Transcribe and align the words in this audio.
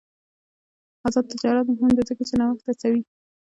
آزاد 1.07 1.25
تجارت 1.33 1.65
مهم 1.73 1.91
دی 1.97 2.03
ځکه 2.09 2.23
چې 2.29 2.33
نوښت 2.39 2.65
هڅوي. 2.67 3.01